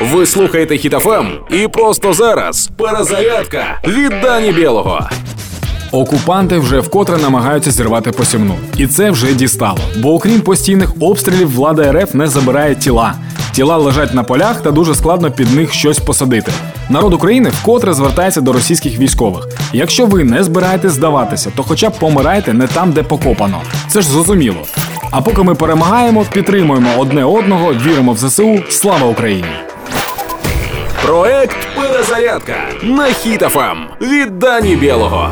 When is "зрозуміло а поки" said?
24.08-25.42